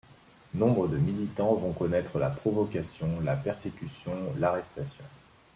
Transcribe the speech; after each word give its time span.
Nombre 0.55 0.87
de 0.87 0.97
militants 0.97 1.53
vont 1.53 1.73
connaître 1.73 2.17
la 2.17 2.31
provocation, 2.31 3.07
la 3.23 3.35
persécution, 3.35 4.15
l'arrestation. 4.39 5.05